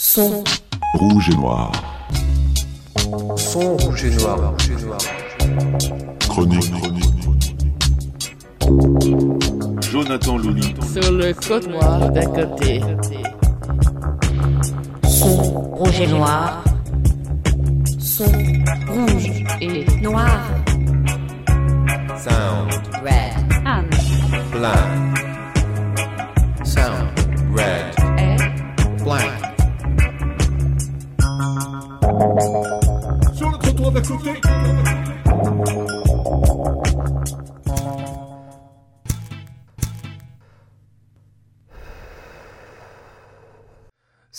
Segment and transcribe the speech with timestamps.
[0.00, 0.44] Son.
[0.94, 1.72] Rouge et noir.
[3.36, 4.54] Son rouge et noir.
[6.20, 6.72] Chronique.
[9.90, 10.72] Jonathan Louni.
[10.92, 12.80] Sur le côte noir d'un côté.
[15.02, 15.36] Son.
[15.72, 16.62] Rouge et noir.
[17.98, 18.24] Son.
[18.24, 20.40] Rouge et noir.
[22.16, 22.70] Sound
[23.02, 23.66] Red.
[23.66, 23.90] Anne.
[24.52, 24.97] blank.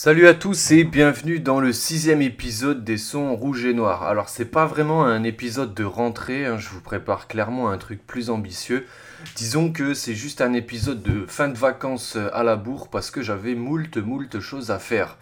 [0.00, 4.04] Salut à tous et bienvenue dans le sixième épisode des sons rouges et noirs.
[4.04, 8.06] Alors c'est pas vraiment un épisode de rentrée, hein, je vous prépare clairement un truc
[8.06, 8.86] plus ambitieux.
[9.34, 13.22] Disons que c'est juste un épisode de fin de vacances à la bourre parce que
[13.22, 15.18] j'avais moult moult choses à faire.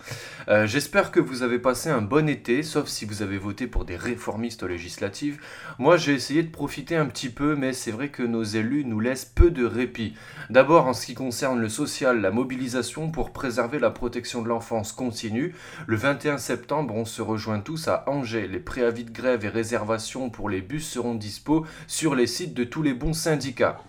[0.48, 3.86] Euh, J'espère que vous avez passé un bon été, sauf si vous avez voté pour
[3.86, 5.40] des réformistes législatives.
[5.78, 9.00] Moi j'ai essayé de profiter un petit peu, mais c'est vrai que nos élus nous
[9.00, 10.12] laissent peu de répit.
[10.50, 14.48] D'abord en ce qui concerne le social, la mobilisation pour préserver la protection de
[14.96, 15.54] continue.
[15.86, 18.48] Le 21 septembre, on se rejoint tous à Angers.
[18.48, 22.64] Les préavis de grève et réservations pour les bus seront dispo sur les sites de
[22.64, 23.80] tous les bons syndicats.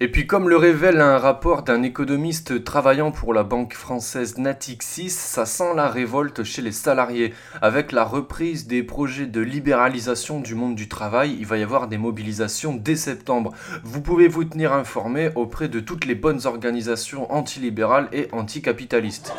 [0.00, 5.10] Et puis comme le révèle un rapport d'un économiste travaillant pour la banque française Natixis,
[5.10, 7.32] ça sent la révolte chez les salariés.
[7.62, 11.86] Avec la reprise des projets de libéralisation du monde du travail, il va y avoir
[11.86, 13.52] des mobilisations dès septembre.
[13.84, 19.32] Vous pouvez vous tenir informé auprès de toutes les bonnes organisations antilibérales et anticapitalistes.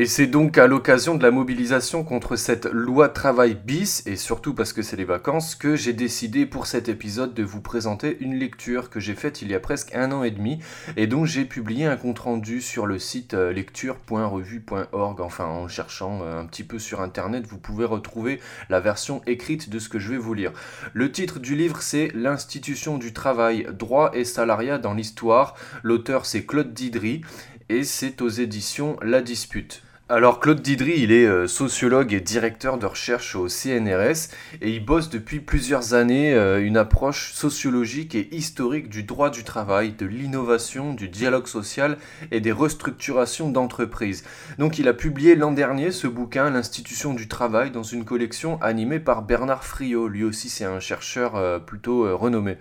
[0.00, 4.54] Et c'est donc à l'occasion de la mobilisation contre cette loi travail bis, et surtout
[4.54, 8.34] parce que c'est les vacances, que j'ai décidé pour cet épisode de vous présenter une
[8.34, 10.58] lecture que j'ai faite il y a presque un an et demi,
[10.96, 16.40] et dont j'ai publié un compte-rendu sur le site euh, lecture.revue.org, enfin en cherchant euh,
[16.40, 18.40] un petit peu sur internet, vous pouvez retrouver
[18.70, 20.52] la version écrite de ce que je vais vous lire.
[20.94, 26.46] Le titre du livre c'est L'institution du travail, droit et salariat dans l'histoire, l'auteur c'est
[26.46, 27.20] Claude Didry,
[27.68, 29.82] et c'est aux éditions La Dispute.
[30.12, 34.26] Alors Claude Didry, il est euh, sociologue et directeur de recherche au CNRS
[34.60, 39.44] et il bosse depuis plusieurs années euh, une approche sociologique et historique du droit du
[39.44, 41.96] travail, de l'innovation, du dialogue social
[42.32, 44.24] et des restructurations d'entreprises.
[44.58, 48.98] Donc il a publié l'an dernier ce bouquin L'institution du travail dans une collection animée
[48.98, 52.56] par Bernard Friot, lui aussi c'est un chercheur euh, plutôt renommé.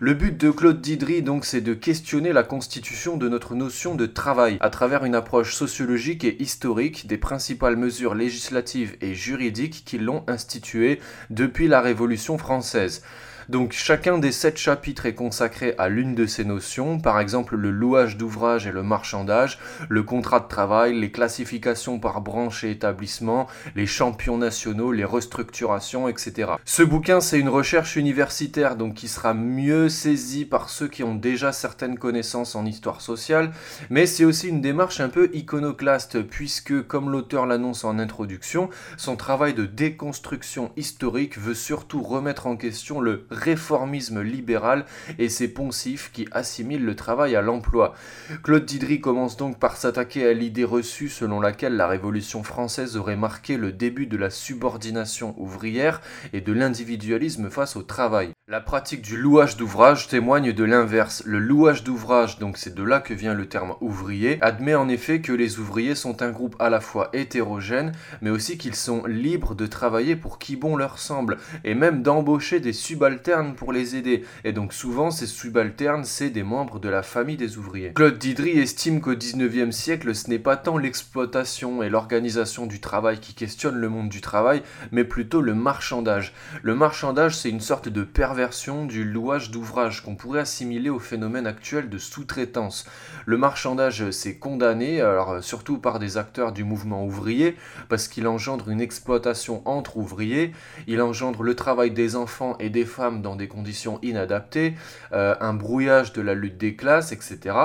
[0.00, 4.06] Le but de Claude Didry donc c'est de questionner la constitution de notre notion de
[4.06, 9.98] travail à travers une approche sociologique et historique des principales mesures législatives et juridiques qui
[9.98, 11.00] l'ont institué
[11.30, 13.02] depuis la Révolution française.
[13.48, 17.70] Donc chacun des sept chapitres est consacré à l'une de ces notions, par exemple le
[17.70, 23.46] louage d'ouvrage et le marchandage, le contrat de travail, les classifications par branche et établissement,
[23.74, 26.52] les champions nationaux, les restructurations, etc.
[26.66, 31.14] Ce bouquin c'est une recherche universitaire donc qui sera mieux saisie par ceux qui ont
[31.14, 33.52] déjà certaines connaissances en histoire sociale,
[33.88, 39.16] mais c'est aussi une démarche un peu iconoclaste puisque comme l'auteur l'annonce en introduction, son
[39.16, 44.84] travail de déconstruction historique veut surtout remettre en question le réformisme libéral
[45.18, 47.94] et ses poncifs qui assimilent le travail à l'emploi.
[48.42, 53.16] Claude Didry commence donc par s'attaquer à l'idée reçue selon laquelle la Révolution française aurait
[53.16, 56.00] marqué le début de la subordination ouvrière
[56.32, 58.32] et de l'individualisme face au travail.
[58.50, 61.22] La pratique du louage d'ouvrage témoigne de l'inverse.
[61.26, 65.20] Le louage d'ouvrage, donc c'est de là que vient le terme ouvrier, admet en effet
[65.20, 67.92] que les ouvriers sont un groupe à la fois hétérogène,
[68.22, 72.58] mais aussi qu'ils sont libres de travailler pour qui bon leur semble, et même d'embaucher
[72.58, 74.24] des subalternes pour les aider.
[74.44, 77.92] Et donc souvent ces subalternes, c'est des membres de la famille des ouvriers.
[77.92, 83.20] Claude Didry estime qu'au 19e siècle, ce n'est pas tant l'exploitation et l'organisation du travail
[83.20, 86.32] qui questionnent le monde du travail, mais plutôt le marchandage.
[86.62, 88.37] Le marchandage, c'est une sorte de perversion
[88.86, 92.86] du louage d'ouvrage qu'on pourrait assimiler au phénomène actuel de sous-traitance.
[93.26, 97.56] Le marchandage, c'est condamné, alors surtout par des acteurs du mouvement ouvrier,
[97.88, 100.52] parce qu'il engendre une exploitation entre ouvriers,
[100.86, 104.74] il engendre le travail des enfants et des femmes dans des conditions inadaptées,
[105.12, 107.56] euh, un brouillage de la lutte des classes, etc.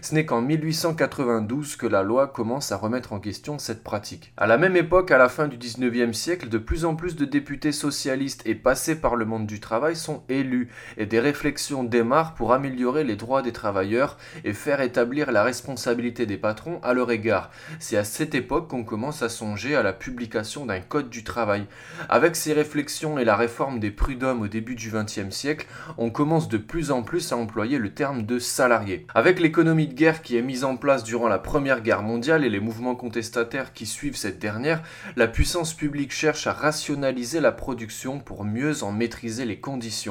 [0.00, 4.32] Ce n'est qu'en 1892 que la loi commence à remettre en question cette pratique.
[4.36, 7.24] À la même époque, à la fin du 19e siècle, de plus en plus de
[7.24, 12.34] députés socialistes et passés par le monde du travail sont élus et des réflexions démarrent
[12.34, 17.10] pour améliorer les droits des travailleurs et faire établir la responsabilité des patrons à leur
[17.10, 17.50] égard.
[17.78, 21.66] C'est à cette époque qu'on commence à songer à la publication d'un code du travail.
[22.08, 25.66] Avec ces réflexions et la réforme des prud'hommes au début du XXe siècle,
[25.98, 29.06] on commence de plus en plus à employer le terme de salarié.
[29.14, 32.50] Avec l'économie de guerre qui est mise en place durant la Première Guerre mondiale et
[32.50, 34.82] les mouvements contestataires qui suivent cette dernière,
[35.16, 40.09] la puissance publique cherche à rationaliser la production pour mieux en maîtriser les conditions.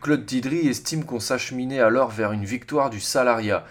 [0.00, 3.64] Claude Didry estime qu'on s'acheminait alors vers une victoire du salariat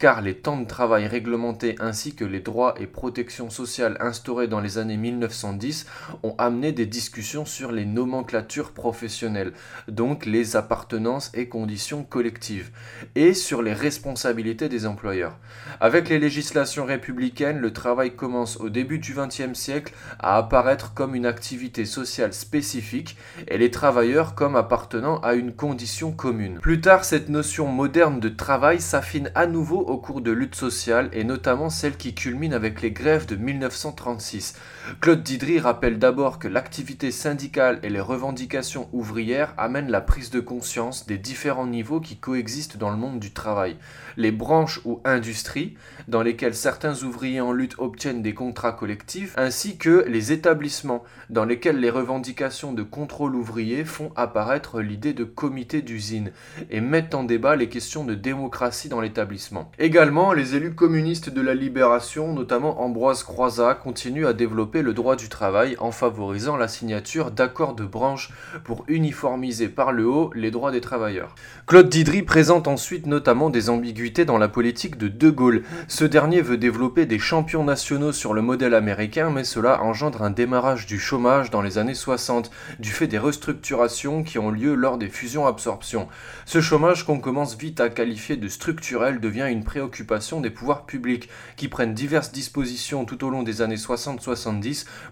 [0.00, 4.60] car les temps de travail réglementés ainsi que les droits et protections sociales instaurés dans
[4.60, 5.86] les années 1910
[6.22, 9.52] ont amené des discussions sur les nomenclatures professionnelles,
[9.88, 12.70] donc les appartenances et conditions collectives,
[13.14, 15.36] et sur les responsabilités des employeurs.
[15.80, 21.14] Avec les législations républicaines, le travail commence au début du XXe siècle à apparaître comme
[21.14, 23.18] une activité sociale spécifique
[23.48, 26.58] et les travailleurs comme appartenant à une condition commune.
[26.60, 31.10] Plus tard, cette notion moderne de travail s'affine à nouveau au cours de luttes sociales
[31.12, 34.54] et notamment celle qui culmine avec les grèves de 1936.
[35.00, 40.40] Claude Didry rappelle d'abord que l'activité syndicale et les revendications ouvrières amènent la prise de
[40.40, 43.76] conscience des différents niveaux qui coexistent dans le monde du travail.
[44.16, 45.76] Les branches ou industries,
[46.08, 51.44] dans lesquelles certains ouvriers en lutte obtiennent des contrats collectifs, ainsi que les établissements, dans
[51.44, 56.32] lesquels les revendications de contrôle ouvrier font apparaître l'idée de comité d'usine
[56.70, 59.70] et mettent en débat les questions de démocratie dans l'établissement.
[59.78, 65.16] Également, les élus communistes de la libération, notamment Ambroise Croizat, continuent à développer le droit
[65.16, 68.30] du travail en favorisant la signature d'accords de branche
[68.64, 71.34] pour uniformiser par le haut les droits des travailleurs.
[71.66, 75.64] Claude Didry présente ensuite notamment des ambiguïtés dans la politique de De Gaulle.
[75.88, 80.30] Ce dernier veut développer des champions nationaux sur le modèle américain, mais cela engendre un
[80.30, 84.98] démarrage du chômage dans les années 60, du fait des restructurations qui ont lieu lors
[84.98, 86.08] des fusions-absorptions.
[86.44, 91.28] Ce chômage qu'on commence vite à qualifier de structurel devient une préoccupation des pouvoirs publics,
[91.56, 94.59] qui prennent diverses dispositions tout au long des années 60-70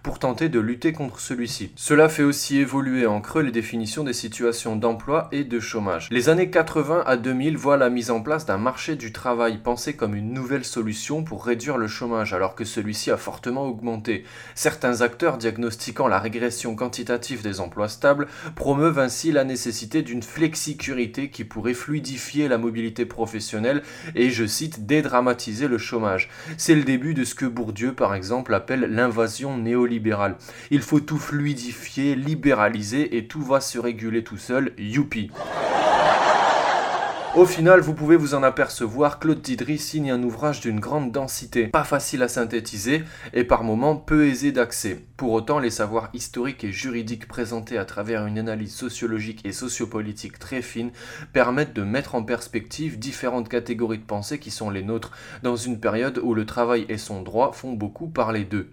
[0.02, 1.72] pour tenter de lutter contre celui-ci.
[1.76, 6.08] Cela fait aussi évoluer en creux les définitions des situations d'emploi et de chômage.
[6.10, 9.94] Les années 80 à 2000 voient la mise en place d'un marché du travail pensé
[9.94, 14.24] comme une nouvelle solution pour réduire le chômage alors que celui-ci a fortement augmenté.
[14.54, 21.30] Certains acteurs diagnostiquant la régression quantitative des emplois stables promeuvent ainsi la nécessité d'une flexicurité
[21.30, 23.82] qui pourrait fluidifier la mobilité professionnelle
[24.14, 26.28] et je cite, dédramatiser le chômage.
[26.56, 30.36] C'est le début de ce que Bourdieu, par exemple, appelle l'invasion néolibérale.
[30.70, 34.72] Il faut tout fluidifier, libéraliser et tout va se réguler tout seul.
[34.78, 35.30] Youpi!
[37.38, 41.68] Au final, vous pouvez vous en apercevoir, Claude Didry signe un ouvrage d'une grande densité,
[41.68, 45.04] pas facile à synthétiser et par moments peu aisé d'accès.
[45.16, 50.40] Pour autant, les savoirs historiques et juridiques présentés à travers une analyse sociologique et sociopolitique
[50.40, 50.90] très fine
[51.32, 55.12] permettent de mettre en perspective différentes catégories de pensée qui sont les nôtres
[55.44, 58.70] dans une période où le travail et son droit font beaucoup parler d'eux.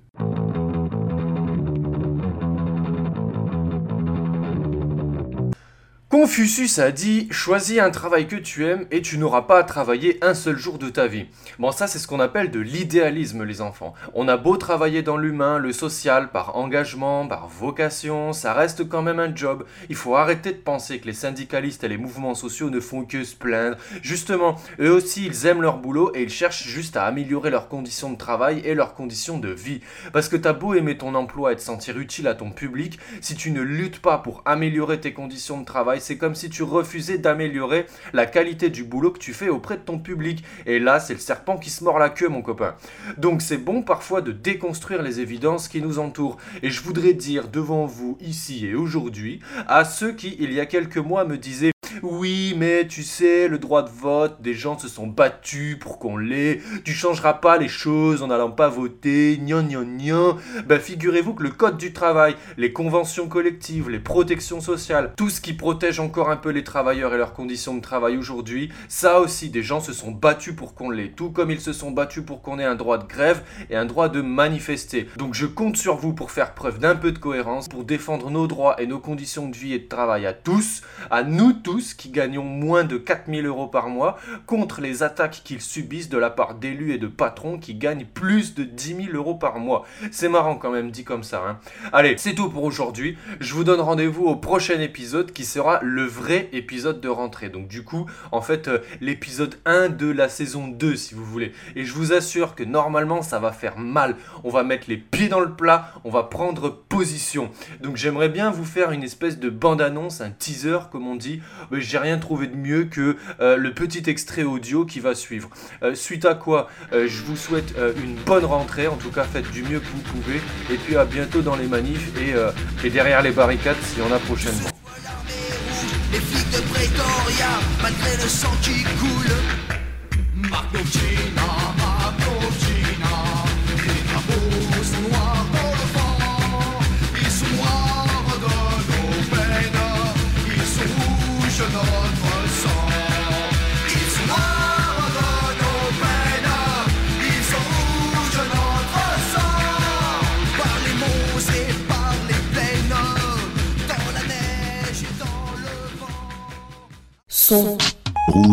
[6.26, 10.18] Confucius a dit Choisis un travail que tu aimes et tu n'auras pas à travailler
[10.24, 11.28] un seul jour de ta vie.
[11.60, 13.94] Bon, ça, c'est ce qu'on appelle de l'idéalisme, les enfants.
[14.16, 19.04] On a beau travailler dans l'humain, le social, par engagement, par vocation, ça reste quand
[19.04, 19.66] même un job.
[19.88, 23.24] Il faut arrêter de penser que les syndicalistes et les mouvements sociaux ne font que
[23.24, 23.78] se plaindre.
[24.02, 28.12] Justement, eux aussi, ils aiment leur boulot et ils cherchent juste à améliorer leurs conditions
[28.12, 29.82] de travail et leurs conditions de vie.
[30.12, 33.36] Parce que t'as beau aimer ton emploi et te sentir utile à ton public, si
[33.36, 37.18] tu ne luttes pas pour améliorer tes conditions de travail, c'est comme si tu refusais
[37.18, 40.44] d'améliorer la qualité du boulot que tu fais auprès de ton public.
[40.66, 42.76] Et là, c'est le serpent qui se mord la queue, mon copain.
[43.18, 46.38] Donc c'est bon parfois de déconstruire les évidences qui nous entourent.
[46.64, 50.66] Et je voudrais dire devant vous, ici et aujourd'hui, à ceux qui, il y a
[50.66, 51.72] quelques mois, me disaient
[52.04, 56.18] oui, mais tu sais, le droit de vote, des gens se sont battus pour qu'on
[56.18, 56.62] l'ait.
[56.84, 59.38] Tu changeras pas les choses en n'allant pas voter.
[59.38, 60.38] Gnan, gnan, gnan.
[60.66, 65.42] Ben, figurez-vous que le code du travail, les conventions collectives, les protections sociales, tout ce
[65.42, 69.50] qui protège encore un peu les travailleurs et leurs conditions de travail aujourd'hui, ça aussi,
[69.50, 71.10] des gens se sont battus pour qu'on l'ait.
[71.10, 73.86] Tout comme ils se sont battus pour qu'on ait un droit de grève et un
[73.86, 75.08] droit de manifester.
[75.18, 78.48] Donc je compte sur vous pour faire preuve d'un peu de cohérence, pour défendre nos
[78.48, 82.10] droits et nos conditions de vie et de travail à tous, à nous tous qui
[82.10, 86.56] gagnons moins de 4000 euros par mois contre les attaques qu'ils subissent de la part
[86.56, 89.86] d'élus et de patrons qui gagnent plus de 10 000 euros par mois.
[90.12, 91.44] C'est marrant quand même dit comme ça.
[91.48, 91.60] Hein.
[91.94, 93.18] Allez, c'est tout pour aujourd'hui.
[93.40, 97.50] Je vous donne rendez-vous au prochain épisode qui sera le vrai épisode de rentrée.
[97.50, 101.54] Donc du coup, en fait, euh, l'épisode 1 de la saison 2 si vous voulez.
[101.76, 104.16] Et je vous assure que normalement ça va faire mal.
[104.44, 107.50] On va mettre les pieds dans le plat, on va prendre position.
[107.82, 111.42] Donc j'aimerais bien vous faire une espèce de bande-annonce, un teaser comme on dit.
[111.76, 115.50] Mais j'ai rien trouvé de mieux que euh, le petit extrait audio qui va suivre.
[115.84, 118.88] Euh, suite à quoi, je vous souhaite une bonne rentrée.
[118.88, 120.42] En tout cas, faites du mieux que vous pouvez.
[120.72, 124.20] Et puis à bientôt dans les manifs et, derrière les barricades s'il y en a
[124.20, 124.70] prochainement.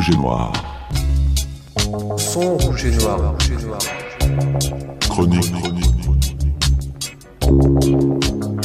[0.02, 0.52] Rouge et noir.
[2.16, 3.35] Son rouge et noir.
[3.35, 3.78] Rouge et noir.
[5.09, 5.54] Chronique.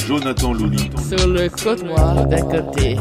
[0.07, 0.89] Jonathan Looney.
[1.07, 2.97] Sur le code noir d'à côté.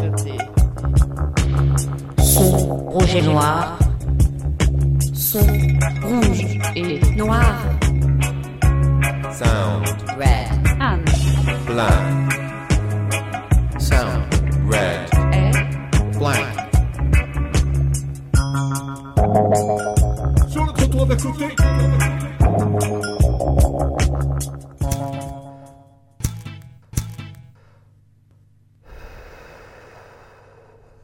[2.18, 2.50] Son
[2.90, 3.78] rouge et noir.
[5.14, 5.46] Son
[6.02, 7.54] rouge et noir.
[9.32, 9.86] Sound
[10.18, 10.78] Red.
[10.78, 11.04] Anne.
[11.66, 12.25] blank.